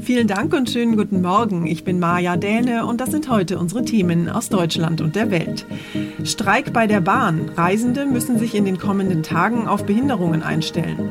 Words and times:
Vielen 0.00 0.26
Dank 0.26 0.54
und 0.54 0.70
schönen 0.70 0.96
guten 0.96 1.20
Morgen. 1.20 1.66
Ich 1.66 1.84
bin 1.84 2.00
Maja 2.00 2.36
Däne 2.36 2.86
und 2.86 3.00
das 3.00 3.10
sind 3.10 3.28
heute 3.28 3.58
unsere 3.58 3.84
Themen 3.84 4.30
aus 4.30 4.48
Deutschland 4.48 5.02
und 5.02 5.14
der 5.14 5.30
Welt. 5.30 5.66
Streik 6.24 6.72
bei 6.72 6.86
der 6.86 7.02
Bahn. 7.02 7.50
Reisende 7.56 8.06
müssen 8.06 8.38
sich 8.38 8.54
in 8.54 8.64
den 8.64 8.78
kommenden 8.78 9.22
Tagen 9.22 9.68
auf 9.68 9.84
Behinderungen 9.84 10.42
einstellen. 10.42 11.10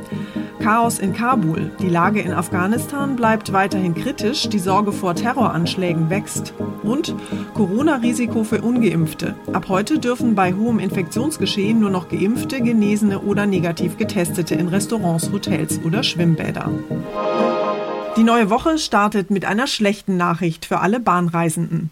Chaos 0.59 0.97
in 0.97 1.13
Kabul. 1.13 1.69
Die 1.79 1.89
Lage 1.89 2.21
in 2.21 2.33
Afghanistan 2.33 3.15
bleibt 3.15 3.53
weiterhin 3.53 3.93
kritisch. 3.93 4.49
Die 4.49 4.59
Sorge 4.59 4.91
vor 4.91 5.13
Terroranschlägen 5.13 6.09
wächst. 6.09 6.53
Und 6.81 7.15
Corona-Risiko 7.53 8.43
für 8.43 8.61
Ungeimpfte. 8.61 9.35
Ab 9.53 9.65
heute 9.69 9.99
dürfen 9.99 10.33
bei 10.33 10.53
hohem 10.53 10.79
Infektionsgeschehen 10.79 11.79
nur 11.79 11.91
noch 11.91 12.09
Geimpfte, 12.09 12.61
Genesene 12.61 13.19
oder 13.19 13.45
negativ 13.45 13.97
Getestete 13.97 14.55
in 14.55 14.67
Restaurants, 14.69 15.31
Hotels 15.31 15.79
oder 15.85 16.01
Schwimmbäder. 16.01 16.71
Die 18.17 18.23
neue 18.23 18.49
Woche 18.49 18.77
startet 18.77 19.31
mit 19.31 19.45
einer 19.45 19.67
schlechten 19.67 20.17
Nachricht 20.17 20.65
für 20.65 20.79
alle 20.79 20.99
Bahnreisenden. 20.99 21.89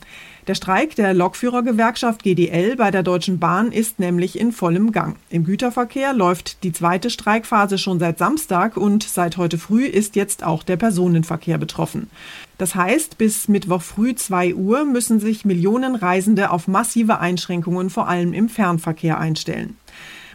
Der 0.48 0.56
Streik 0.56 0.95
der 0.95 1.13
Lokführergewerkschaft 1.13 2.24
GDL 2.24 2.75
bei 2.75 2.92
der 2.92 3.04
Deutschen 3.04 3.39
Bahn 3.39 3.71
ist 3.71 4.00
nämlich 4.00 4.38
in 4.38 4.51
vollem 4.51 4.92
Gang. 4.92 5.16
Im 5.30 5.45
Güterverkehr 5.45 6.13
läuft 6.13 6.63
die 6.63 6.74
zweite 6.74 7.10
Streikphase 7.10 7.77
schon 7.77 8.00
seit 8.00 8.18
Samstag 8.18 8.75
und 8.75 9.04
seit 9.04 9.38
heute 9.38 9.57
früh 9.57 9.86
ist 9.86 10.18
jetzt 10.18 10.44
auch 10.44 10.63
der 10.63 10.75
Personenverkehr 10.75 11.57
betroffen. 11.57 12.10
Das 12.57 12.75
heißt, 12.75 13.18
bis 13.18 13.48
Mittwoch 13.48 13.81
früh 13.81 14.13
2 14.13 14.56
Uhr 14.56 14.83
müssen 14.83 15.22
sich 15.22 15.45
Millionen 15.45 15.95
Reisende 15.95 16.51
auf 16.51 16.68
massive 16.68 17.19
Einschränkungen 17.19 17.89
vor 17.89 18.10
allem 18.10 18.33
im 18.33 18.50
Fernverkehr 18.50 19.19
einstellen. 19.19 19.77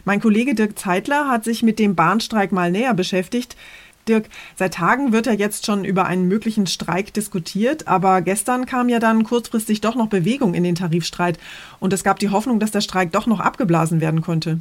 Mein 0.05 0.21
Kollege 0.21 0.53
Dirk 0.53 0.77
Zeitler 0.77 1.27
hat 1.29 1.43
sich 1.43 1.63
mit 1.63 1.79
dem 1.79 1.95
Bahnstreik 1.95 2.51
mal 2.51 2.71
näher 2.71 2.93
beschäftigt. 2.93 3.57
Dirk, 4.07 4.29
seit 4.55 4.75
Tagen 4.75 5.11
wird 5.11 5.25
ja 5.25 5.33
jetzt 5.33 5.65
schon 5.65 5.85
über 5.85 6.05
einen 6.05 6.27
möglichen 6.27 6.67
Streik 6.67 7.13
diskutiert, 7.13 7.87
aber 7.87 8.21
gestern 8.21 8.65
kam 8.65 8.89
ja 8.89 8.99
dann 8.99 9.23
kurzfristig 9.23 9.81
doch 9.81 9.95
noch 9.95 10.07
Bewegung 10.07 10.53
in 10.53 10.63
den 10.63 10.75
Tarifstreit 10.75 11.39
und 11.79 11.93
es 11.93 12.03
gab 12.03 12.19
die 12.19 12.29
Hoffnung, 12.29 12.59
dass 12.59 12.71
der 12.71 12.81
Streik 12.81 13.11
doch 13.11 13.27
noch 13.27 13.39
abgeblasen 13.39 14.01
werden 14.01 14.21
konnte. 14.21 14.59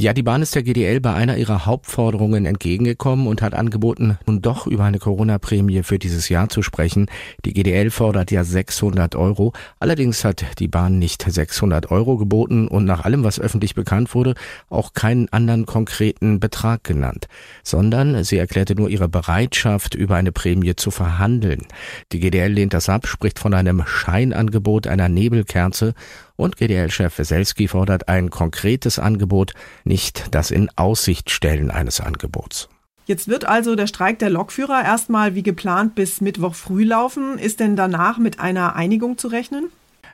Ja, 0.00 0.12
die 0.12 0.22
Bahn 0.22 0.42
ist 0.42 0.54
der 0.54 0.62
GDL 0.62 1.00
bei 1.00 1.12
einer 1.12 1.38
ihrer 1.38 1.66
Hauptforderungen 1.66 2.46
entgegengekommen 2.46 3.26
und 3.26 3.42
hat 3.42 3.54
angeboten, 3.54 4.16
nun 4.26 4.40
doch 4.40 4.68
über 4.68 4.84
eine 4.84 5.00
Corona-Prämie 5.00 5.82
für 5.82 5.98
dieses 5.98 6.28
Jahr 6.28 6.48
zu 6.48 6.62
sprechen. 6.62 7.06
Die 7.44 7.52
GDL 7.52 7.90
fordert 7.90 8.30
ja 8.30 8.44
600 8.44 9.16
Euro. 9.16 9.54
Allerdings 9.80 10.24
hat 10.24 10.60
die 10.60 10.68
Bahn 10.68 11.00
nicht 11.00 11.24
600 11.28 11.90
Euro 11.90 12.16
geboten 12.16 12.68
und 12.68 12.84
nach 12.84 13.04
allem, 13.04 13.24
was 13.24 13.40
öffentlich 13.40 13.74
bekannt 13.74 14.14
wurde, 14.14 14.34
auch 14.70 14.92
keinen 14.92 15.28
anderen 15.30 15.66
konkreten 15.66 16.38
Betrag 16.38 16.84
genannt, 16.84 17.26
sondern 17.64 18.22
sie 18.22 18.38
erklärte 18.38 18.76
nur 18.76 18.90
ihre 18.90 19.08
Bereitschaft, 19.08 19.96
über 19.96 20.14
eine 20.14 20.30
Prämie 20.30 20.76
zu 20.76 20.92
verhandeln. 20.92 21.66
Die 22.12 22.20
GDL 22.20 22.52
lehnt 22.52 22.72
das 22.72 22.88
ab, 22.88 23.08
spricht 23.08 23.40
von 23.40 23.52
einem 23.52 23.82
Scheinangebot 23.84 24.86
einer 24.86 25.08
Nebelkerze 25.08 25.94
und 26.38 26.56
GDL-Chef 26.56 27.18
Weselski 27.18 27.68
fordert 27.68 28.08
ein 28.08 28.30
konkretes 28.30 28.98
Angebot, 28.98 29.52
nicht 29.84 30.34
das 30.34 30.50
in 30.50 30.70
Aussicht 30.76 31.30
stellen 31.30 31.70
eines 31.70 32.00
Angebots. 32.00 32.68
Jetzt 33.04 33.28
wird 33.28 33.46
also 33.46 33.74
der 33.74 33.86
Streik 33.86 34.18
der 34.18 34.30
Lokführer 34.30 34.84
erstmal 34.84 35.34
wie 35.34 35.42
geplant 35.42 35.94
bis 35.94 36.20
Mittwoch 36.20 36.54
früh 36.54 36.84
laufen. 36.84 37.38
Ist 37.38 37.58
denn 37.58 37.74
danach 37.74 38.18
mit 38.18 38.38
einer 38.38 38.76
Einigung 38.76 39.18
zu 39.18 39.28
rechnen? 39.28 39.70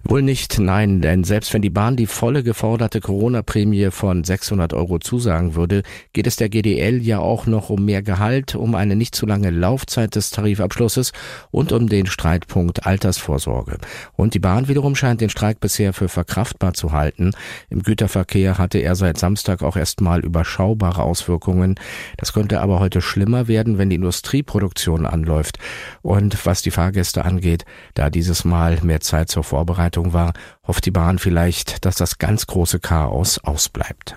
Wohl 0.06 0.20
nicht, 0.20 0.58
nein, 0.58 1.00
denn 1.00 1.24
selbst 1.24 1.54
wenn 1.54 1.62
die 1.62 1.70
Bahn 1.70 1.96
die 1.96 2.06
volle 2.06 2.42
geforderte 2.42 3.00
Corona-Prämie 3.00 3.90
von 3.90 4.22
600 4.22 4.74
Euro 4.74 4.98
zusagen 4.98 5.54
würde, 5.54 5.82
geht 6.12 6.26
es 6.26 6.36
der 6.36 6.50
GDL 6.50 7.00
ja 7.02 7.20
auch 7.20 7.46
noch 7.46 7.70
um 7.70 7.86
mehr 7.86 8.02
Gehalt, 8.02 8.54
um 8.54 8.74
eine 8.74 8.96
nicht 8.96 9.14
zu 9.14 9.24
lange 9.24 9.48
Laufzeit 9.48 10.14
des 10.14 10.30
Tarifabschlusses 10.30 11.12
und 11.50 11.72
um 11.72 11.88
den 11.88 12.04
Streitpunkt 12.04 12.84
Altersvorsorge. 12.84 13.78
Und 14.14 14.34
die 14.34 14.40
Bahn 14.40 14.68
wiederum 14.68 14.94
scheint 14.94 15.22
den 15.22 15.30
Streik 15.30 15.58
bisher 15.58 15.94
für 15.94 16.10
verkraftbar 16.10 16.74
zu 16.74 16.92
halten. 16.92 17.30
Im 17.70 17.82
Güterverkehr 17.82 18.58
hatte 18.58 18.80
er 18.80 18.96
seit 18.96 19.16
Samstag 19.16 19.62
auch 19.62 19.76
erstmal 19.76 20.20
überschaubare 20.20 21.02
Auswirkungen. 21.02 21.76
Das 22.18 22.34
könnte 22.34 22.60
aber 22.60 22.78
heute 22.78 23.00
schlimmer 23.00 23.48
werden, 23.48 23.78
wenn 23.78 23.88
die 23.88 23.96
Industrieproduktion 23.96 25.06
anläuft. 25.06 25.58
Und 26.02 26.44
was 26.44 26.60
die 26.60 26.70
Fahrgäste 26.70 27.24
angeht, 27.24 27.64
da 27.94 28.10
dieses 28.10 28.44
Mal 28.44 28.80
mehr 28.82 29.00
Zeit 29.00 29.30
zur 29.30 29.44
Vorbereitung 29.44 29.93
Vorbereitung 29.94 30.12
war, 30.12 30.32
hofft 30.66 30.86
die 30.86 30.90
Bahn 30.90 31.18
vielleicht, 31.18 31.84
dass 31.84 31.96
das 31.96 32.18
ganz 32.18 32.46
große 32.46 32.80
Chaos 32.80 33.38
ausbleibt. 33.38 34.16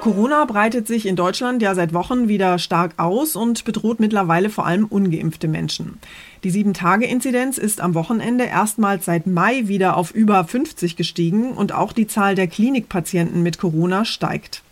Corona 0.00 0.44
breitet 0.44 0.86
sich 0.86 1.06
in 1.06 1.16
Deutschland 1.16 1.62
ja 1.62 1.74
seit 1.74 1.94
Wochen 1.94 2.28
wieder 2.28 2.58
stark 2.58 2.92
aus 2.98 3.36
und 3.36 3.64
bedroht 3.64 4.00
mittlerweile 4.00 4.50
vor 4.50 4.66
allem 4.66 4.84
ungeimpfte 4.84 5.48
Menschen. 5.48 5.98
Die 6.44 6.52
7-Tage-Inzidenz 6.52 7.56
ist 7.56 7.80
am 7.80 7.94
Wochenende 7.94 8.44
erstmals 8.44 9.06
seit 9.06 9.26
Mai 9.26 9.66
wieder 9.66 9.96
auf 9.96 10.10
über 10.10 10.44
50 10.44 10.96
gestiegen 10.96 11.52
und 11.52 11.72
auch 11.72 11.94
die 11.94 12.06
Zahl 12.06 12.34
der 12.34 12.48
Klinikpatienten 12.48 13.42
mit 13.42 13.56
Corona 13.56 14.04
steigt. 14.04 14.62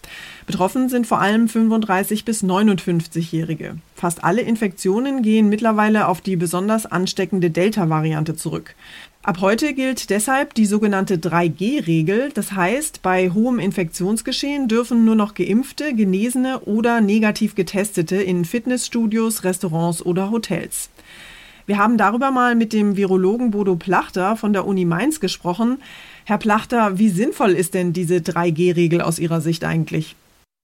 Betroffen 0.46 0.90
sind 0.90 1.06
vor 1.06 1.20
allem 1.20 1.48
35 1.48 2.26
bis 2.26 2.44
59-Jährige. 2.44 3.76
Fast 3.94 4.24
alle 4.24 4.42
Infektionen 4.42 5.22
gehen 5.22 5.48
mittlerweile 5.48 6.08
auf 6.08 6.20
die 6.20 6.36
besonders 6.36 6.84
ansteckende 6.84 7.50
Delta-Variante 7.50 8.36
zurück. 8.36 8.74
Ab 9.24 9.40
heute 9.40 9.72
gilt 9.72 10.10
deshalb 10.10 10.52
die 10.54 10.66
sogenannte 10.66 11.16
3G-Regel. 11.16 12.30
Das 12.34 12.50
heißt, 12.50 13.02
bei 13.02 13.30
hohem 13.30 13.60
Infektionsgeschehen 13.60 14.66
dürfen 14.66 15.04
nur 15.04 15.14
noch 15.14 15.34
geimpfte, 15.34 15.94
genesene 15.94 16.58
oder 16.60 17.00
negativ 17.00 17.54
getestete 17.54 18.16
in 18.16 18.44
Fitnessstudios, 18.44 19.44
Restaurants 19.44 20.04
oder 20.04 20.32
Hotels. 20.32 20.90
Wir 21.66 21.78
haben 21.78 21.98
darüber 21.98 22.32
mal 22.32 22.56
mit 22.56 22.72
dem 22.72 22.96
Virologen 22.96 23.52
Bodo 23.52 23.76
Plachter 23.76 24.36
von 24.36 24.52
der 24.52 24.66
Uni 24.66 24.84
Mainz 24.84 25.20
gesprochen. 25.20 25.78
Herr 26.24 26.38
Plachter, 26.38 26.98
wie 26.98 27.08
sinnvoll 27.08 27.52
ist 27.52 27.74
denn 27.74 27.92
diese 27.92 28.16
3G-Regel 28.16 29.00
aus 29.00 29.20
Ihrer 29.20 29.40
Sicht 29.40 29.62
eigentlich? 29.64 30.16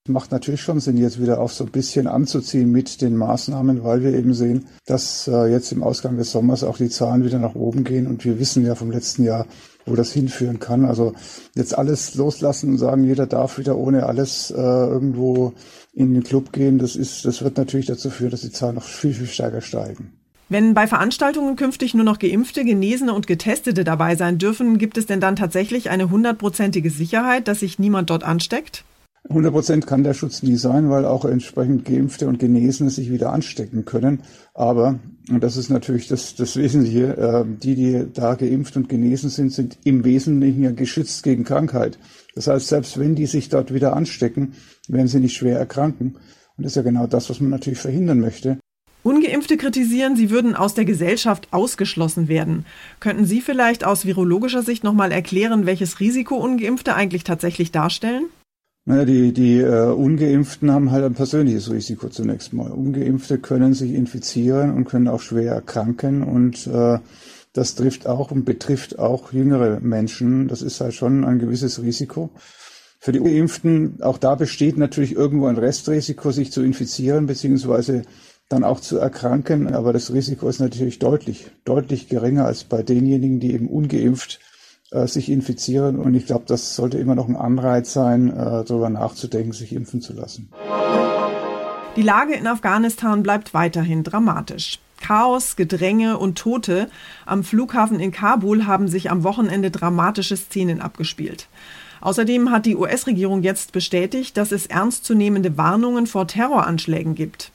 Macht 0.08 0.32
natürlich 0.32 0.60
schon 0.60 0.80
Sinn, 0.80 0.96
jetzt 0.96 1.20
wieder 1.20 1.40
auf 1.40 1.52
so 1.52 1.64
ein 1.64 1.70
bisschen 1.70 2.06
anzuziehen 2.06 2.70
mit 2.70 3.00
den 3.00 3.16
Maßnahmen, 3.16 3.84
weil 3.84 4.02
wir 4.02 4.14
eben 4.14 4.34
sehen, 4.34 4.66
dass 4.86 5.28
äh, 5.28 5.46
jetzt 5.46 5.72
im 5.72 5.82
Ausgang 5.82 6.16
des 6.16 6.32
Sommers 6.32 6.64
auch 6.64 6.76
die 6.76 6.88
Zahlen 6.88 7.24
wieder 7.24 7.38
nach 7.38 7.54
oben 7.54 7.84
gehen 7.84 8.06
und 8.06 8.24
wir 8.24 8.38
wissen 8.38 8.64
ja 8.64 8.74
vom 8.74 8.90
letzten 8.90 9.24
Jahr, 9.24 9.46
wo 9.86 9.94
das 9.94 10.12
hinführen 10.12 10.58
kann. 10.58 10.84
Also 10.84 11.14
jetzt 11.54 11.76
alles 11.76 12.14
loslassen 12.14 12.70
und 12.70 12.78
sagen, 12.78 13.04
jeder 13.04 13.26
darf 13.26 13.58
wieder 13.58 13.76
ohne 13.76 14.06
alles 14.06 14.50
äh, 14.50 14.56
irgendwo 14.56 15.52
in 15.92 16.14
den 16.14 16.22
Club 16.22 16.52
gehen, 16.52 16.78
das 16.78 16.96
ist, 16.96 17.24
das 17.24 17.42
wird 17.42 17.56
natürlich 17.56 17.86
dazu 17.86 18.10
führen, 18.10 18.30
dass 18.30 18.42
die 18.42 18.52
Zahlen 18.52 18.76
noch 18.76 18.84
viel, 18.84 19.12
viel 19.12 19.26
stärker 19.26 19.60
steigen. 19.60 20.12
Wenn 20.50 20.72
bei 20.72 20.86
Veranstaltungen 20.86 21.56
künftig 21.56 21.92
nur 21.92 22.04
noch 22.04 22.18
Geimpfte, 22.18 22.64
Genesene 22.64 23.12
und 23.12 23.26
Getestete 23.26 23.84
dabei 23.84 24.16
sein 24.16 24.38
dürfen, 24.38 24.78
gibt 24.78 24.96
es 24.96 25.04
denn 25.04 25.20
dann 25.20 25.36
tatsächlich 25.36 25.90
eine 25.90 26.10
hundertprozentige 26.10 26.88
Sicherheit, 26.88 27.48
dass 27.48 27.60
sich 27.60 27.78
niemand 27.78 28.08
dort 28.08 28.24
ansteckt? 28.24 28.84
100 29.28 29.52
Prozent 29.52 29.86
kann 29.86 30.04
der 30.04 30.14
Schutz 30.14 30.42
nie 30.42 30.56
sein, 30.56 30.88
weil 30.88 31.04
auch 31.04 31.26
entsprechend 31.26 31.84
Geimpfte 31.84 32.28
und 32.28 32.38
Genesene 32.38 32.88
sich 32.88 33.10
wieder 33.10 33.30
anstecken 33.32 33.84
können. 33.84 34.22
Aber, 34.54 34.98
und 35.30 35.44
das 35.44 35.58
ist 35.58 35.68
natürlich 35.68 36.08
das, 36.08 36.34
das 36.34 36.56
Wesentliche, 36.56 37.16
äh, 37.16 37.44
die, 37.46 37.74
die 37.74 38.06
da 38.12 38.34
geimpft 38.34 38.76
und 38.76 38.88
genesen 38.88 39.28
sind, 39.28 39.52
sind 39.52 39.78
im 39.84 40.04
Wesentlichen 40.04 40.62
ja 40.62 40.70
geschützt 40.70 41.22
gegen 41.24 41.44
Krankheit. 41.44 41.98
Das 42.34 42.46
heißt, 42.46 42.68
selbst 42.68 42.98
wenn 42.98 43.14
die 43.14 43.26
sich 43.26 43.50
dort 43.50 43.74
wieder 43.74 43.94
anstecken, 43.94 44.54
werden 44.88 45.08
sie 45.08 45.20
nicht 45.20 45.36
schwer 45.36 45.58
erkranken. 45.58 46.16
Und 46.56 46.64
das 46.64 46.72
ist 46.72 46.76
ja 46.76 46.82
genau 46.82 47.06
das, 47.06 47.28
was 47.28 47.40
man 47.40 47.50
natürlich 47.50 47.78
verhindern 47.78 48.20
möchte. 48.20 48.58
Ungeimpfte 49.02 49.56
kritisieren, 49.56 50.16
sie 50.16 50.30
würden 50.30 50.56
aus 50.56 50.74
der 50.74 50.84
Gesellschaft 50.84 51.48
ausgeschlossen 51.50 52.28
werden. 52.28 52.66
Könnten 52.98 53.26
Sie 53.26 53.40
vielleicht 53.40 53.84
aus 53.84 54.04
virologischer 54.04 54.62
Sicht 54.62 54.84
nochmal 54.84 55.12
erklären, 55.12 55.66
welches 55.66 56.00
Risiko 56.00 56.36
Ungeimpfte 56.36 56.94
eigentlich 56.94 57.24
tatsächlich 57.24 57.70
darstellen? 57.70 58.24
Naja, 58.88 59.04
die, 59.04 59.34
die 59.34 59.58
äh, 59.58 59.90
Ungeimpften 59.92 60.70
haben 60.70 60.90
halt 60.90 61.04
ein 61.04 61.12
persönliches 61.12 61.70
Risiko 61.70 62.08
zunächst 62.08 62.54
mal. 62.54 62.70
Ungeimpfte 62.70 63.36
können 63.36 63.74
sich 63.74 63.92
infizieren 63.92 64.72
und 64.72 64.86
können 64.86 65.08
auch 65.08 65.20
schwer 65.20 65.52
erkranken 65.52 66.22
und 66.22 66.66
äh, 66.68 66.98
das 67.52 67.74
trifft 67.74 68.06
auch 68.06 68.30
und 68.30 68.46
betrifft 68.46 68.98
auch 68.98 69.30
jüngere 69.30 69.80
Menschen. 69.80 70.48
Das 70.48 70.62
ist 70.62 70.80
halt 70.80 70.94
schon 70.94 71.26
ein 71.26 71.38
gewisses 71.38 71.82
Risiko. 71.82 72.30
Für 72.98 73.12
die 73.12 73.20
Ungeimpften, 73.20 73.98
auch 74.00 74.16
da 74.16 74.36
besteht 74.36 74.78
natürlich 74.78 75.14
irgendwo 75.14 75.48
ein 75.48 75.58
Restrisiko, 75.58 76.30
sich 76.30 76.50
zu 76.50 76.62
infizieren 76.62 77.26
beziehungsweise 77.26 78.04
dann 78.48 78.64
auch 78.64 78.80
zu 78.80 78.96
erkranken. 78.96 79.74
Aber 79.74 79.92
das 79.92 80.14
Risiko 80.14 80.48
ist 80.48 80.60
natürlich 80.60 80.98
deutlich, 80.98 81.50
deutlich 81.66 82.08
geringer 82.08 82.46
als 82.46 82.64
bei 82.64 82.82
denjenigen, 82.82 83.38
die 83.38 83.52
eben 83.52 83.68
ungeimpft 83.68 84.40
äh, 84.90 85.06
sich 85.06 85.30
infizieren. 85.30 85.98
Und 85.98 86.14
ich 86.14 86.26
glaube, 86.26 86.44
das 86.46 86.74
sollte 86.74 86.98
immer 86.98 87.14
noch 87.14 87.28
ein 87.28 87.36
Anreiz 87.36 87.92
sein, 87.92 88.28
äh, 88.28 88.64
darüber 88.64 88.90
nachzudenken, 88.90 89.52
sich 89.52 89.72
impfen 89.72 90.00
zu 90.00 90.14
lassen. 90.14 90.48
Die 91.96 92.02
Lage 92.02 92.34
in 92.34 92.46
Afghanistan 92.46 93.22
bleibt 93.22 93.54
weiterhin 93.54 94.04
dramatisch. 94.04 94.78
Chaos, 95.00 95.56
Gedränge 95.56 96.18
und 96.18 96.38
Tote 96.38 96.88
am 97.26 97.44
Flughafen 97.44 98.00
in 98.00 98.12
Kabul 98.12 98.66
haben 98.66 98.88
sich 98.88 99.10
am 99.10 99.24
Wochenende 99.24 99.70
dramatische 99.70 100.36
Szenen 100.36 100.80
abgespielt. 100.80 101.48
Außerdem 102.00 102.50
hat 102.50 102.66
die 102.66 102.76
US-Regierung 102.76 103.42
jetzt 103.42 103.72
bestätigt, 103.72 104.36
dass 104.36 104.52
es 104.52 104.66
ernstzunehmende 104.66 105.56
Warnungen 105.56 106.06
vor 106.06 106.26
Terroranschlägen 106.26 107.14
gibt. 107.14 107.50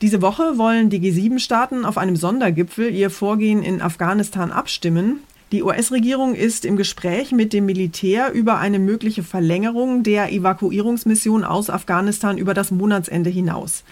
Diese 0.00 0.22
Woche 0.22 0.58
wollen 0.58 0.90
die 0.90 1.00
G7-Staaten 1.00 1.84
auf 1.84 1.98
einem 1.98 2.16
Sondergipfel 2.16 2.94
ihr 2.94 3.10
Vorgehen 3.10 3.62
in 3.62 3.82
Afghanistan 3.82 4.52
abstimmen. 4.52 5.20
Die 5.50 5.62
US-Regierung 5.62 6.34
ist 6.34 6.66
im 6.66 6.76
Gespräch 6.76 7.32
mit 7.32 7.54
dem 7.54 7.64
Militär 7.64 8.32
über 8.32 8.58
eine 8.58 8.78
mögliche 8.78 9.22
Verlängerung 9.22 10.02
der 10.02 10.30
Evakuierungsmission 10.30 11.42
aus 11.42 11.70
Afghanistan 11.70 12.36
über 12.36 12.52
das 12.52 12.70
Monatsende 12.70 13.30
hinaus. 13.30 13.82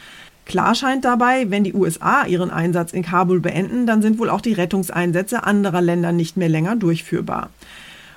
Klar 0.44 0.74
scheint 0.74 1.06
dabei, 1.06 1.50
wenn 1.50 1.64
die 1.64 1.72
USA 1.72 2.26
ihren 2.26 2.50
Einsatz 2.50 2.92
in 2.92 3.02
Kabul 3.02 3.40
beenden, 3.40 3.86
dann 3.86 4.02
sind 4.02 4.18
wohl 4.18 4.28
auch 4.28 4.42
die 4.42 4.52
Rettungseinsätze 4.52 5.44
anderer 5.44 5.80
Länder 5.80 6.12
nicht 6.12 6.36
mehr 6.36 6.50
länger 6.50 6.76
durchführbar. 6.76 7.48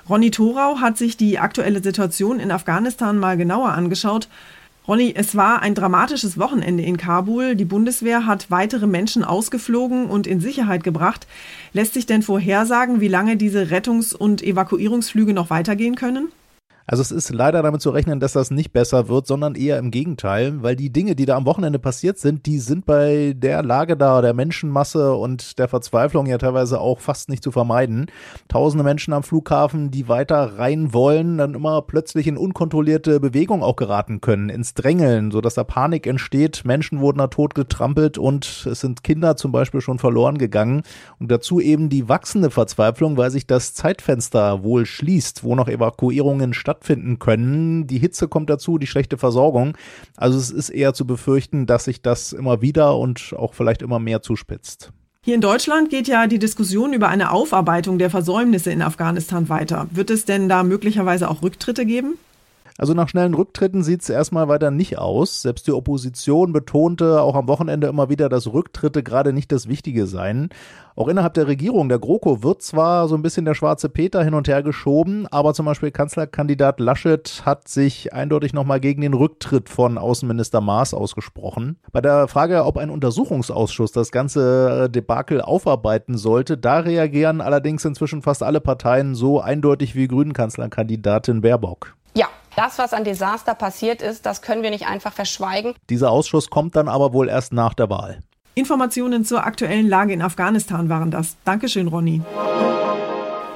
Ronny 0.06 0.30
Thorau 0.30 0.80
hat 0.80 0.98
sich 0.98 1.16
die 1.16 1.38
aktuelle 1.38 1.82
Situation 1.82 2.40
in 2.40 2.50
Afghanistan 2.50 3.16
mal 3.16 3.38
genauer 3.38 3.70
angeschaut. 3.70 4.28
Ronny, 4.88 5.12
es 5.14 5.36
war 5.36 5.60
ein 5.60 5.74
dramatisches 5.74 6.38
Wochenende 6.38 6.82
in 6.82 6.96
Kabul. 6.96 7.54
Die 7.54 7.66
Bundeswehr 7.66 8.26
hat 8.26 8.50
weitere 8.50 8.86
Menschen 8.86 9.24
ausgeflogen 9.24 10.06
und 10.06 10.26
in 10.26 10.40
Sicherheit 10.40 10.82
gebracht. 10.84 11.26
Lässt 11.72 11.94
sich 11.94 12.06
denn 12.06 12.22
vorhersagen, 12.22 13.00
wie 13.00 13.08
lange 13.08 13.36
diese 13.36 13.70
Rettungs- 13.70 14.14
und 14.14 14.42
Evakuierungsflüge 14.42 15.34
noch 15.34 15.50
weitergehen 15.50 15.96
können? 15.96 16.32
Also 16.90 17.02
es 17.02 17.12
ist 17.12 17.32
leider 17.32 17.62
damit 17.62 17.82
zu 17.82 17.90
rechnen, 17.90 18.18
dass 18.18 18.32
das 18.32 18.50
nicht 18.50 18.72
besser 18.72 19.06
wird, 19.06 19.24
sondern 19.26 19.54
eher 19.54 19.78
im 19.78 19.92
Gegenteil, 19.92 20.60
weil 20.62 20.74
die 20.74 20.90
Dinge, 20.90 21.14
die 21.14 21.24
da 21.24 21.36
am 21.36 21.46
Wochenende 21.46 21.78
passiert 21.78 22.18
sind, 22.18 22.46
die 22.46 22.58
sind 22.58 22.84
bei 22.84 23.32
der 23.36 23.62
Lage 23.62 23.96
da, 23.96 24.20
der 24.22 24.34
Menschenmasse 24.34 25.14
und 25.14 25.60
der 25.60 25.68
Verzweiflung 25.68 26.26
ja 26.26 26.36
teilweise 26.36 26.80
auch 26.80 26.98
fast 26.98 27.28
nicht 27.28 27.44
zu 27.44 27.52
vermeiden. 27.52 28.06
Tausende 28.48 28.82
Menschen 28.82 29.12
am 29.12 29.22
Flughafen, 29.22 29.92
die 29.92 30.08
weiter 30.08 30.58
rein 30.58 30.92
wollen, 30.92 31.38
dann 31.38 31.54
immer 31.54 31.80
plötzlich 31.82 32.26
in 32.26 32.36
unkontrollierte 32.36 33.20
Bewegung 33.20 33.62
auch 33.62 33.76
geraten 33.76 34.20
können, 34.20 34.48
ins 34.48 34.74
Drängeln, 34.74 35.30
sodass 35.30 35.54
da 35.54 35.62
Panik 35.62 36.08
entsteht. 36.08 36.64
Menschen 36.64 36.98
wurden 36.98 37.18
da 37.18 37.28
tot 37.28 37.54
getrampelt 37.54 38.18
und 38.18 38.66
es 38.68 38.80
sind 38.80 39.04
Kinder 39.04 39.36
zum 39.36 39.52
Beispiel 39.52 39.80
schon 39.80 40.00
verloren 40.00 40.38
gegangen. 40.38 40.82
Und 41.20 41.30
dazu 41.30 41.60
eben 41.60 41.88
die 41.88 42.08
wachsende 42.08 42.50
Verzweiflung, 42.50 43.16
weil 43.16 43.30
sich 43.30 43.46
das 43.46 43.74
Zeitfenster 43.74 44.64
wohl 44.64 44.86
schließt, 44.86 45.44
wo 45.44 45.54
noch 45.54 45.68
Evakuierungen 45.68 46.52
stattfinden 46.52 46.79
stattfinden 46.80 47.18
können. 47.18 47.86
Die 47.86 47.98
Hitze 47.98 48.26
kommt 48.28 48.50
dazu, 48.50 48.78
die 48.78 48.86
schlechte 48.86 49.18
Versorgung. 49.18 49.76
Also 50.16 50.38
es 50.38 50.50
ist 50.50 50.70
eher 50.70 50.94
zu 50.94 51.06
befürchten, 51.06 51.66
dass 51.66 51.84
sich 51.84 52.02
das 52.02 52.32
immer 52.32 52.62
wieder 52.62 52.96
und 52.96 53.34
auch 53.36 53.54
vielleicht 53.54 53.82
immer 53.82 53.98
mehr 53.98 54.22
zuspitzt. 54.22 54.92
Hier 55.22 55.34
in 55.34 55.42
Deutschland 55.42 55.90
geht 55.90 56.08
ja 56.08 56.26
die 56.26 56.38
Diskussion 56.38 56.94
über 56.94 57.08
eine 57.08 57.30
Aufarbeitung 57.30 57.98
der 57.98 58.08
Versäumnisse 58.08 58.72
in 58.72 58.80
Afghanistan 58.80 59.50
weiter. 59.50 59.86
Wird 59.90 60.08
es 60.08 60.24
denn 60.24 60.48
da 60.48 60.62
möglicherweise 60.62 61.28
auch 61.28 61.42
Rücktritte 61.42 61.84
geben? 61.84 62.14
Also 62.80 62.94
nach 62.94 63.10
schnellen 63.10 63.34
Rücktritten 63.34 63.82
sieht 63.82 64.00
es 64.00 64.08
erstmal 64.08 64.48
weiter 64.48 64.70
nicht 64.70 64.96
aus. 64.96 65.42
Selbst 65.42 65.66
die 65.66 65.72
Opposition 65.72 66.54
betonte 66.54 67.20
auch 67.20 67.34
am 67.34 67.46
Wochenende 67.46 67.88
immer 67.88 68.08
wieder, 68.08 68.30
dass 68.30 68.54
Rücktritte 68.54 69.02
gerade 69.02 69.34
nicht 69.34 69.52
das 69.52 69.68
Wichtige 69.68 70.06
seien. 70.06 70.48
Auch 70.96 71.08
innerhalb 71.08 71.34
der 71.34 71.46
Regierung, 71.46 71.90
der 71.90 71.98
GroKo, 71.98 72.42
wird 72.42 72.62
zwar 72.62 73.06
so 73.06 73.16
ein 73.16 73.20
bisschen 73.20 73.44
der 73.44 73.52
schwarze 73.52 73.90
Peter 73.90 74.24
hin 74.24 74.32
und 74.32 74.48
her 74.48 74.62
geschoben, 74.62 75.26
aber 75.30 75.52
zum 75.52 75.66
Beispiel 75.66 75.90
Kanzlerkandidat 75.90 76.80
Laschet 76.80 77.42
hat 77.44 77.68
sich 77.68 78.14
eindeutig 78.14 78.54
nochmal 78.54 78.80
gegen 78.80 79.02
den 79.02 79.12
Rücktritt 79.12 79.68
von 79.68 79.98
Außenminister 79.98 80.62
Maas 80.62 80.94
ausgesprochen. 80.94 81.76
Bei 81.92 82.00
der 82.00 82.28
Frage, 82.28 82.64
ob 82.64 82.78
ein 82.78 82.88
Untersuchungsausschuss 82.88 83.92
das 83.92 84.10
ganze 84.10 84.88
Debakel 84.88 85.42
aufarbeiten 85.42 86.16
sollte, 86.16 86.56
da 86.56 86.78
reagieren 86.78 87.42
allerdings 87.42 87.84
inzwischen 87.84 88.22
fast 88.22 88.42
alle 88.42 88.62
Parteien 88.62 89.14
so 89.14 89.38
eindeutig 89.38 89.94
wie 89.94 90.08
Grünen-Kanzlerkandidatin 90.08 91.42
Baerbock. 91.42 91.99
Ja, 92.14 92.28
das, 92.56 92.78
was 92.78 92.92
an 92.92 93.04
Desaster 93.04 93.54
passiert 93.54 94.02
ist, 94.02 94.26
das 94.26 94.42
können 94.42 94.62
wir 94.62 94.70
nicht 94.70 94.86
einfach 94.86 95.12
verschweigen. 95.12 95.74
Dieser 95.88 96.10
Ausschuss 96.10 96.50
kommt 96.50 96.76
dann 96.76 96.88
aber 96.88 97.12
wohl 97.12 97.28
erst 97.28 97.52
nach 97.52 97.74
der 97.74 97.90
Wahl. 97.90 98.20
Informationen 98.54 99.24
zur 99.24 99.46
aktuellen 99.46 99.88
Lage 99.88 100.12
in 100.12 100.22
Afghanistan 100.22 100.88
waren 100.88 101.10
das. 101.10 101.36
Dankeschön, 101.44 101.88
Ronny. 101.88 102.20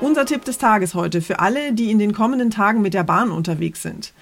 Unser 0.00 0.26
Tipp 0.26 0.44
des 0.44 0.58
Tages 0.58 0.94
heute 0.94 1.20
für 1.20 1.40
alle, 1.40 1.72
die 1.72 1.90
in 1.90 1.98
den 1.98 2.12
kommenden 2.12 2.50
Tagen 2.50 2.82
mit 2.82 2.94
der 2.94 3.04
Bahn 3.04 3.30
unterwegs 3.30 3.82
sind. 3.82 4.12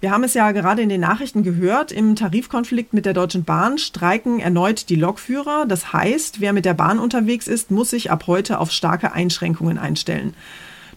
Wir 0.00 0.12
haben 0.12 0.22
es 0.22 0.34
ja 0.34 0.52
gerade 0.52 0.80
in 0.80 0.88
den 0.88 1.00
Nachrichten 1.00 1.42
gehört, 1.42 1.90
im 1.90 2.14
Tarifkonflikt 2.14 2.94
mit 2.94 3.04
der 3.04 3.14
Deutschen 3.14 3.42
Bahn 3.42 3.78
streiken 3.78 4.38
erneut 4.38 4.90
die 4.90 4.94
Lokführer. 4.94 5.66
Das 5.66 5.92
heißt, 5.92 6.40
wer 6.40 6.52
mit 6.52 6.64
der 6.64 6.74
Bahn 6.74 7.00
unterwegs 7.00 7.48
ist, 7.48 7.72
muss 7.72 7.90
sich 7.90 8.10
ab 8.10 8.28
heute 8.28 8.60
auf 8.60 8.70
starke 8.70 9.12
Einschränkungen 9.12 9.76
einstellen. 9.76 10.34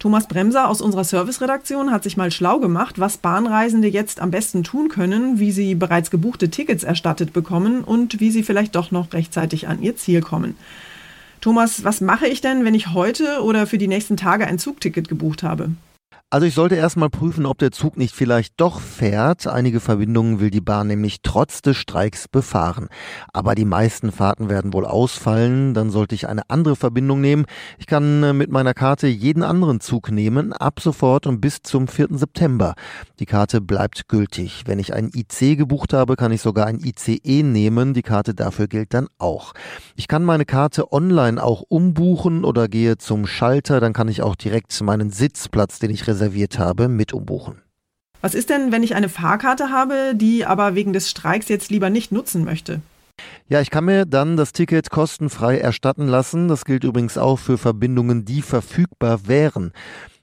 Thomas 0.01 0.27
Bremser 0.27 0.67
aus 0.67 0.81
unserer 0.81 1.03
Serviceredaktion 1.03 1.91
hat 1.91 2.01
sich 2.01 2.17
mal 2.17 2.31
schlau 2.31 2.57
gemacht, 2.57 2.97
was 2.97 3.19
Bahnreisende 3.19 3.87
jetzt 3.87 4.19
am 4.19 4.31
besten 4.31 4.63
tun 4.63 4.89
können, 4.89 5.37
wie 5.37 5.51
sie 5.51 5.75
bereits 5.75 6.09
gebuchte 6.09 6.49
Tickets 6.49 6.83
erstattet 6.83 7.33
bekommen 7.33 7.83
und 7.83 8.19
wie 8.19 8.31
sie 8.31 8.41
vielleicht 8.41 8.73
doch 8.73 8.89
noch 8.89 9.13
rechtzeitig 9.13 9.67
an 9.67 9.79
ihr 9.79 9.95
Ziel 9.95 10.21
kommen. 10.21 10.57
Thomas, 11.39 11.83
was 11.83 12.01
mache 12.01 12.25
ich 12.25 12.41
denn, 12.41 12.65
wenn 12.65 12.73
ich 12.73 12.95
heute 12.95 13.43
oder 13.43 13.67
für 13.67 13.77
die 13.77 13.87
nächsten 13.87 14.17
Tage 14.17 14.47
ein 14.47 14.57
Zugticket 14.57 15.07
gebucht 15.07 15.43
habe? 15.43 15.69
Also 16.33 16.47
ich 16.47 16.53
sollte 16.53 16.75
erstmal 16.75 17.09
prüfen, 17.09 17.45
ob 17.45 17.57
der 17.57 17.71
Zug 17.71 17.97
nicht 17.97 18.15
vielleicht 18.15 18.53
doch 18.55 18.79
fährt. 18.79 19.47
Einige 19.47 19.81
Verbindungen 19.81 20.39
will 20.39 20.49
die 20.49 20.61
Bahn 20.61 20.87
nämlich 20.87 21.17
trotz 21.23 21.61
des 21.61 21.75
Streiks 21.75 22.29
befahren. 22.29 22.87
Aber 23.33 23.53
die 23.53 23.65
meisten 23.65 24.13
Fahrten 24.13 24.47
werden 24.47 24.71
wohl 24.71 24.85
ausfallen. 24.85 25.73
Dann 25.73 25.89
sollte 25.89 26.15
ich 26.15 26.29
eine 26.29 26.49
andere 26.49 26.77
Verbindung 26.77 27.19
nehmen. 27.19 27.43
Ich 27.79 27.85
kann 27.85 28.23
äh, 28.23 28.31
mit 28.31 28.49
meiner 28.49 28.73
Karte 28.73 29.07
jeden 29.07 29.43
anderen 29.43 29.81
Zug 29.81 30.09
nehmen, 30.09 30.53
ab 30.53 30.79
sofort 30.79 31.27
und 31.27 31.41
bis 31.41 31.63
zum 31.63 31.89
4. 31.89 32.07
September. 32.11 32.75
Die 33.19 33.25
Karte 33.25 33.59
bleibt 33.59 34.07
gültig. 34.07 34.63
Wenn 34.67 34.79
ich 34.79 34.93
ein 34.93 35.11
IC 35.13 35.57
gebucht 35.57 35.91
habe, 35.91 36.15
kann 36.15 36.31
ich 36.31 36.41
sogar 36.41 36.65
ein 36.65 36.79
ICE 36.79 37.43
nehmen. 37.43 37.93
Die 37.93 38.03
Karte 38.03 38.33
dafür 38.33 38.69
gilt 38.69 38.93
dann 38.93 39.09
auch. 39.17 39.51
Ich 39.97 40.07
kann 40.07 40.23
meine 40.23 40.45
Karte 40.45 40.93
online 40.93 41.43
auch 41.43 41.61
umbuchen 41.67 42.45
oder 42.45 42.69
gehe 42.69 42.97
zum 42.97 43.27
Schalter. 43.27 43.81
Dann 43.81 43.91
kann 43.91 44.07
ich 44.07 44.21
auch 44.21 44.37
direkt 44.37 44.81
meinen 44.81 45.09
Sitzplatz, 45.09 45.79
den 45.79 45.91
ich 45.91 46.07
reserviere, 46.07 46.20
reserviert 46.21 46.59
habe, 46.59 46.87
mit 46.87 47.13
umbuchen. 47.13 47.61
Was 48.21 48.35
ist 48.35 48.51
denn, 48.51 48.71
wenn 48.71 48.83
ich 48.83 48.93
eine 48.93 49.09
Fahrkarte 49.09 49.71
habe, 49.71 50.13
die 50.13 50.45
aber 50.45 50.75
wegen 50.75 50.93
des 50.93 51.09
Streiks 51.09 51.49
jetzt 51.49 51.71
lieber 51.71 51.89
nicht 51.89 52.11
nutzen 52.11 52.43
möchte? 52.43 52.81
Ja, 53.49 53.61
ich 53.61 53.71
kann 53.71 53.85
mir 53.85 54.05
dann 54.05 54.37
das 54.37 54.53
Ticket 54.53 54.91
kostenfrei 54.91 55.57
erstatten 55.57 56.07
lassen. 56.07 56.47
Das 56.47 56.65
gilt 56.65 56.83
übrigens 56.83 57.17
auch 57.17 57.39
für 57.39 57.57
Verbindungen, 57.57 58.25
die 58.25 58.43
verfügbar 58.43 59.27
wären. 59.27 59.73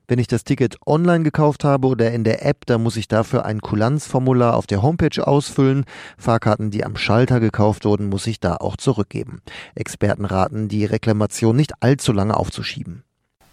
Wenn 0.07 0.21
ich 0.21 0.27
das 0.27 0.45
Ticket 0.45 0.77
online 0.87 1.25
gekauft 1.25 1.65
habe 1.65 1.89
oder 1.89 2.13
in 2.13 2.25
der 2.25 2.47
App, 2.47 2.65
dann 2.67 2.83
muss 2.83 2.97
ich 2.97 3.09
dafür 3.09 3.45
ein 3.45 3.61
Kulanzformular 3.61 4.57
auf 4.57 4.67
der 4.67 4.81
Homepage 4.81 5.27
ausfüllen. 5.27 5.85
Fahrkarten, 6.17 6.71
die 6.71 6.85
am 6.85 6.97
Schalter 6.97 7.41
gekauft 7.41 7.85
wurden, 7.85 8.09
muss 8.09 8.27
ich 8.27 8.41
da 8.41 8.57
auch 8.57 8.77
zurückgeben. 8.77 9.43
Experten 9.75 10.25
raten, 10.25 10.69
die 10.69 10.85
Reklamation 10.85 11.57
nicht 11.57 11.73
allzu 11.83 12.13
lange 12.13 12.37
aufzuschieben. 12.37 13.03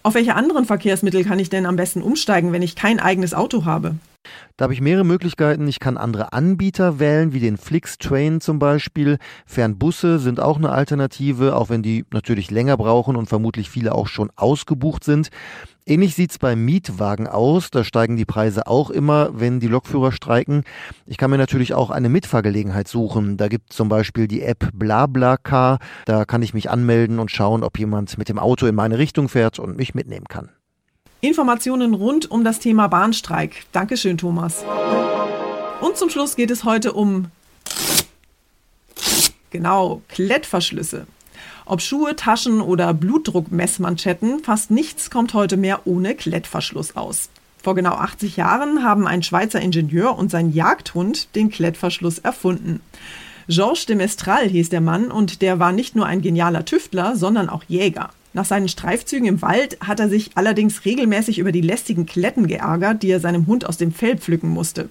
Auf 0.06 0.14
welche 0.14 0.36
anderen 0.36 0.66
Verkehrsmittel 0.66 1.24
kann 1.24 1.40
ich 1.40 1.50
denn 1.50 1.66
am 1.66 1.78
besten 1.78 2.04
umsteigen, 2.04 2.52
wenn 2.52 2.62
ich 2.62 2.76
kein 2.76 3.00
eigenes 3.00 3.34
Auto 3.34 3.66
habe? 3.66 3.96
Da 4.58 4.64
habe 4.64 4.74
ich 4.74 4.82
mehrere 4.82 5.06
Möglichkeiten. 5.06 5.68
Ich 5.68 5.80
kann 5.80 5.98
andere 5.98 6.34
Anbieter 6.34 7.00
wählen, 7.00 7.34
wie 7.34 7.40
den 7.40 7.58
Flixtrain 7.58 8.42
zum 8.42 8.60
Beispiel. 8.60 9.18
Fernbusse 9.46 10.20
sind 10.20 10.40
auch 10.40 10.58
eine 10.58 10.72
Alternative, 10.72 11.56
auch 11.56 11.70
wenn 11.70 11.82
die 11.82 12.06
natürlich 12.12 12.52
länger 12.52 12.78
brauchen 12.78 13.16
und 13.16 13.28
vermutlich 13.28 13.70
viele 13.70 13.94
auch 13.94 14.08
schon 14.08 14.32
ausgebucht 14.36 15.04
sind. 15.04 15.30
Ähnlich 15.88 16.16
sieht's 16.16 16.40
bei 16.40 16.56
Mietwagen 16.56 17.28
aus. 17.28 17.70
Da 17.70 17.84
steigen 17.84 18.16
die 18.18 18.26
Preise 18.26 18.66
auch 18.66 18.90
immer, 18.90 19.40
wenn 19.40 19.60
die 19.60 19.68
Lokführer 19.68 20.12
streiken. 20.12 20.64
Ich 21.06 21.18
kann 21.18 21.30
mir 21.30 21.38
natürlich 21.38 21.76
auch 21.76 21.92
eine 21.92 22.10
Mitfahrgelegenheit 22.10 22.88
suchen. 22.88 23.38
Da 23.38 23.50
gibt 23.50 23.72
zum 23.72 23.88
Beispiel 23.88 24.28
die 24.28 24.42
App 24.42 24.70
BlaBlaCar. 24.74 25.78
Da 26.06 26.26
kann 26.26 26.42
ich 26.42 26.56
mich 26.56 26.72
anmelden 26.72 27.20
und 27.20 27.30
schauen, 27.30 27.64
ob 27.64 27.78
jemand 27.78 28.18
mit 28.18 28.30
dem 28.30 28.40
Auto 28.40 28.66
in 28.66 28.74
meine 28.74 28.98
Richtung 28.98 29.30
fährt 29.30 29.60
und 29.60 29.78
mich 29.78 29.94
mitnehmen 29.94 30.26
kann. 30.28 30.50
Informationen 31.28 31.94
rund 31.94 32.30
um 32.30 32.44
das 32.44 32.60
Thema 32.60 32.88
Bahnstreik. 32.88 33.66
Dankeschön, 33.72 34.18
Thomas. 34.18 34.64
Und 35.82 35.98
zum 35.98 36.10
Schluss 36.10 36.36
geht 36.36 36.52
es 36.52 36.64
heute 36.64 36.94
um 36.94 37.28
genau 39.52 40.02
Klettverschlüsse. 40.10 41.08
Ob 41.66 41.82
Schuhe, 41.82 42.16
Taschen 42.16 42.62
oder 42.62 42.94
Blutdruckmessmanschetten, 42.94 44.44
fast 44.44 44.72
nichts 44.72 45.10
kommt 45.10 45.34
heute 45.34 45.58
mehr 45.58 45.82
ohne 45.86 46.16
Klettverschluss 46.16 46.96
aus. 46.96 47.30
Vor 47.64 47.74
genau 47.74 47.94
80 47.94 48.38
Jahren 48.38 48.84
haben 48.84 49.08
ein 49.08 49.24
Schweizer 49.24 49.60
Ingenieur 49.60 50.18
und 50.18 50.30
sein 50.30 50.54
Jagdhund 50.54 51.34
den 51.36 51.50
Klettverschluss 51.50 52.20
erfunden. 52.20 52.82
Georges 53.48 53.86
de 53.88 53.96
Mestral 53.96 54.48
hieß 54.48 54.70
der 54.70 54.82
Mann 54.82 55.10
und 55.10 55.42
der 55.42 55.60
war 55.60 55.72
nicht 55.72 55.96
nur 55.96 56.06
ein 56.06 56.22
genialer 56.22 56.66
Tüftler, 56.66 57.16
sondern 57.16 57.50
auch 57.50 57.64
Jäger. 57.68 58.12
Nach 58.36 58.44
seinen 58.44 58.68
Streifzügen 58.68 59.30
im 59.30 59.42
Wald 59.42 59.78
hat 59.80 60.02
er 60.02 60.10
sich 60.10 60.32
allerdings 60.36 60.84
regelmäßig 60.84 61.40
über 61.40 61.54
die 61.54 61.62
lästigen 61.62 62.06
Kletten 62.06 62.48
geärgert, 62.48 63.02
die 63.02 63.10
er 63.10 63.22
seinem 63.22 63.48
Hund 63.48 63.66
aus 63.66 63.78
dem 63.78 63.94
Fell 63.94 64.18
pflücken 64.18 64.50
musste. 64.50 64.90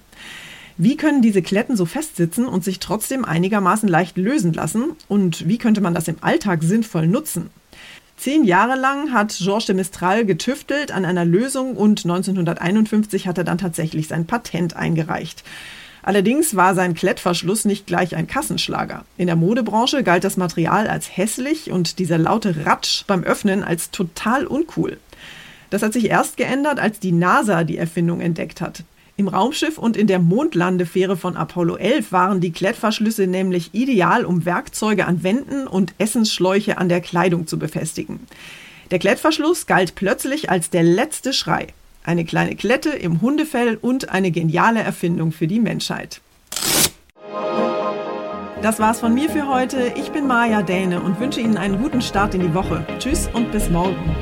Wie 0.77 0.97
können 0.97 1.21
diese 1.21 1.43
Kletten 1.43 1.77
so 1.77 1.85
festsitzen 1.85 2.47
und 2.47 2.63
sich 2.63 2.79
trotzdem 2.79 3.23
einigermaßen 3.23 3.87
leicht 3.87 4.17
lösen 4.17 4.51
lassen? 4.51 4.93
Und 5.07 5.47
wie 5.47 5.59
könnte 5.59 5.79
man 5.79 5.93
das 5.93 6.07
im 6.07 6.15
Alltag 6.21 6.63
sinnvoll 6.63 7.05
nutzen? 7.05 7.51
Zehn 8.17 8.45
Jahre 8.45 8.79
lang 8.79 9.13
hat 9.13 9.37
Georges 9.37 9.67
de 9.67 9.75
Mistral 9.75 10.25
getüftelt 10.25 10.91
an 10.91 11.05
einer 11.05 11.23
Lösung 11.23 11.77
und 11.77 12.03
1951 12.03 13.27
hat 13.27 13.37
er 13.37 13.43
dann 13.43 13.59
tatsächlich 13.59 14.07
sein 14.07 14.25
Patent 14.25 14.75
eingereicht. 14.75 15.43
Allerdings 16.05 16.55
war 16.55 16.75
sein 16.75 16.93
Klettverschluss 16.93 17.65
nicht 17.65 17.87
gleich 17.87 18.15
ein 18.15 18.27
Kassenschlager. 18.27 19.05
In 19.17 19.25
der 19.25 19.35
Modebranche 19.35 20.03
galt 20.03 20.23
das 20.23 20.37
Material 20.37 20.87
als 20.87 21.17
hässlich 21.17 21.71
und 21.71 21.97
dieser 21.97 22.19
laute 22.19 22.63
Ratsch 22.63 23.05
beim 23.07 23.23
Öffnen 23.23 23.63
als 23.63 23.89
total 23.89 24.45
uncool. 24.45 24.99
Das 25.71 25.81
hat 25.81 25.93
sich 25.93 26.05
erst 26.05 26.37
geändert, 26.37 26.79
als 26.79 26.99
die 26.99 27.11
NASA 27.11 27.63
die 27.63 27.77
Erfindung 27.77 28.21
entdeckt 28.21 28.61
hat. 28.61 28.83
Im 29.17 29.27
Raumschiff 29.27 29.79
und 29.79 29.97
in 29.97 30.05
der 30.05 30.19
Mondlandefähre 30.19 31.17
von 31.17 31.35
Apollo 31.35 31.77
11 31.77 32.11
waren 32.11 32.39
die 32.39 32.51
Klettverschlüsse 32.51 33.25
nämlich 33.25 33.73
ideal, 33.73 34.25
um 34.25 34.45
Werkzeuge 34.45 35.07
an 35.07 35.23
Wänden 35.23 35.65
und 35.65 35.95
Essensschläuche 35.97 36.77
an 36.77 36.87
der 36.87 37.01
Kleidung 37.01 37.47
zu 37.47 37.57
befestigen. 37.57 38.19
Der 38.91 38.99
Klettverschluss 38.99 39.65
galt 39.65 39.95
plötzlich 39.95 40.51
als 40.51 40.69
der 40.69 40.83
letzte 40.83 41.33
Schrei 41.33 41.73
eine 42.05 42.25
kleine 42.25 42.55
Klette 42.55 42.89
im 42.89 43.21
Hundefell 43.21 43.77
und 43.81 44.09
eine 44.09 44.31
geniale 44.31 44.81
Erfindung 44.81 45.31
für 45.31 45.47
die 45.47 45.59
Menschheit. 45.59 46.21
Das 48.61 48.79
war's 48.79 48.99
von 48.99 49.13
mir 49.13 49.29
für 49.29 49.47
heute. 49.47 49.93
Ich 49.95 50.11
bin 50.11 50.25
Maja 50.25 50.63
Däne 50.63 51.01
und 51.01 51.19
wünsche 51.19 51.39
Ihnen 51.39 51.57
einen 51.57 51.81
guten 51.81 52.01
Start 52.01 52.33
in 52.33 52.41
die 52.41 52.53
Woche. 52.53 52.85
Tschüss 52.97 53.29
und 53.33 53.51
bis 53.51 53.69
morgen. 53.69 54.15